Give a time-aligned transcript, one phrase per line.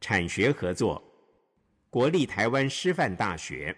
[0.00, 1.02] 产学合作，
[1.90, 3.76] 国立台湾师范大学，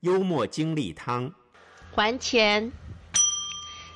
[0.00, 1.32] 幽默经历汤，
[1.94, 2.72] 还钱。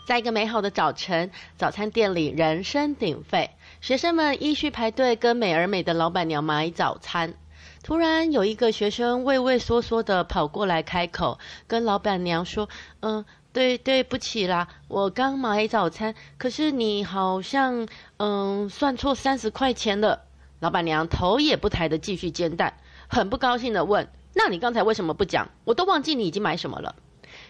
[0.07, 3.51] 在一个美好的早晨，早餐店里人声鼎沸，
[3.81, 7.35] 学生们依序排队跟美而美的老板娘买早餐。
[7.83, 12.69] 突然，有一个学生畏畏缩缩的跑过来开口，跟老板娘说
[13.01, 20.27] ：“嗯，对，对不起啦，我刚买早餐，可是你好像嗯算错三十块钱了。”
[20.61, 22.75] 老板娘头也不抬的继续煎蛋，
[23.09, 25.49] 很不高兴的问：“那你刚才为什么不讲？
[25.65, 26.97] 我都忘记你已经买什么了。”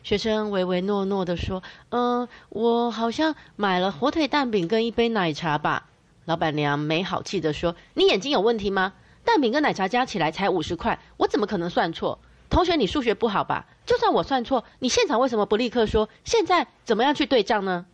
[0.02, 5.86] 学生唯唯诺诺地说：“嗯，我好像买了火腿蛋饼跟一杯奶茶吧。”
[6.26, 8.92] 老板娘没好气地说：“你眼睛有问题吗？
[9.24, 12.18] 蛋饼跟奶茶加起来才五十块，我怎么可能算错？
[12.50, 13.66] 同学，你数学不好吧？
[13.86, 16.10] 就算我算错，你现场为什么不立刻说？
[16.24, 17.86] 现在怎么样去对账呢？”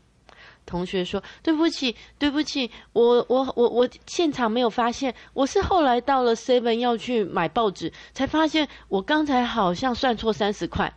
[0.67, 10.93] 同学说：“对不起，对不起，我我我我现场没有发现，我是后来到了 Seven 要去买报纸，才发现我刚才好像算错三十块。”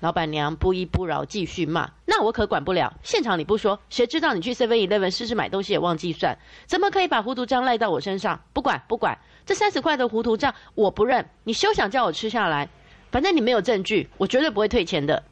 [0.00, 2.92] 老板娘不依不饶，继续骂：“那我可管不了。
[3.02, 6.36] 现场你不说，谁知道你去 Seven Eleven 试试买东西也忘记算？
[6.66, 8.38] 怎么可以把糊涂账赖到我身上？
[8.52, 11.26] 不管不管，这三十块的糊涂账我不认。
[11.44, 12.68] 你休想叫我吃下来。
[13.10, 15.22] 反正你没有证据，我绝对不会退钱的。”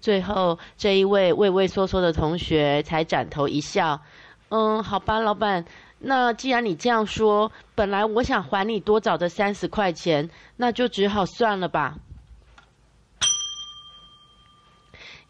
[0.00, 4.00] 最后，这一位畏畏缩缩的同学才转头一笑
[4.50, 5.64] ：“嗯，好吧，老板，
[5.98, 11.96] 那既然你这样说，本来我想还你多找的三十块钱，那就只好算了吧。”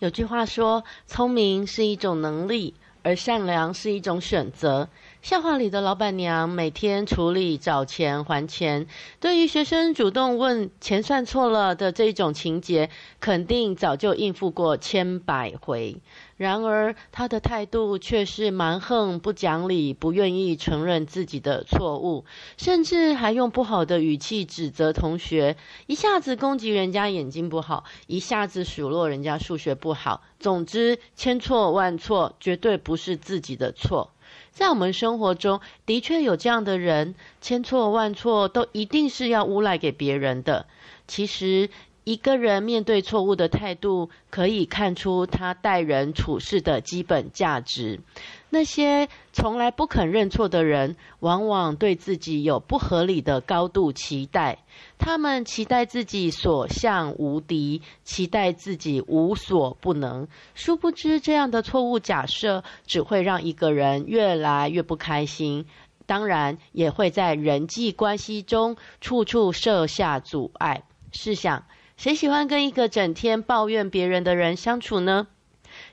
[0.01, 4.89] 有句话说：“聪明是一种能力，而善良是一种选择。”
[5.21, 8.87] 笑话里的老板娘每天处理找钱还钱，
[9.21, 12.89] 对于学生主动问钱算错了的这种情节，
[13.19, 16.01] 肯定早就应付过千百回。
[16.37, 22.25] 然而，她的态度却是蛮横、不讲理，不愿意承认自己的错误，
[22.57, 25.57] 甚至还用不好的语气指责同学，
[25.89, 30.23] 一下子攻击人家眼睛不好，一下子数落人家数学不好。
[30.39, 34.13] 总之，千错万错，绝对不是自己的错。
[34.59, 40.67] 在我们生活中，的确有这样的人，千错万错都一定是要诬赖给别人的。
[41.07, 41.71] 其实，
[42.09, 48.01] 一个人面对错误的态度，可以看出他待人处事的基本价值。
[48.49, 54.61] 那些从来不肯认错的人，往往对自己有不合理的高度期待。
[54.97, 60.29] 他们期待自己所向无敌，期待自己无所不能。
[60.55, 65.67] 殊不知，这样的错误假设只会让一个人越来越不开心，
[66.07, 70.85] 当然也会在人际关系中处处设下阻碍。
[71.13, 71.65] 试想，
[71.99, 75.27] 谁喜欢跟一个整天抱怨别人的人相处呢？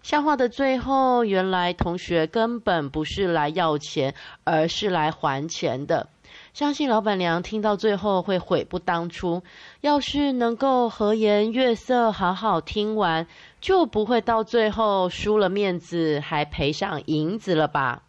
[0.03, 6.07] 笑话的最后，原来同学根本不是来要钱，而是来还钱的。
[6.53, 9.41] 相信老板娘听到最后会悔不当初。
[9.81, 13.25] 要是能够和颜悦色，好好听完，
[13.59, 18.03] 就不会到最后输了面子，还赔上银子了吧。